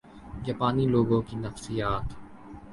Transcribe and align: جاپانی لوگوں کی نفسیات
جاپانی 0.45 0.85
لوگوں 0.87 1.21
کی 1.21 1.35
نفسیات 1.37 2.05